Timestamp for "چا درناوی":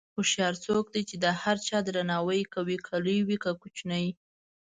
1.67-2.41